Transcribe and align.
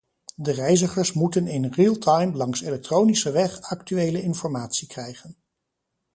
De 0.35 0.51
reizigers 0.51 1.13
moeten 1.13 1.47
in 1.47 1.65
real 1.65 1.97
time 1.97 2.31
langs 2.35 2.61
elektronische 2.61 3.31
weg 3.31 3.61
actuele 3.61 4.21
informatie 4.21 4.87
krijgen. 4.87 5.35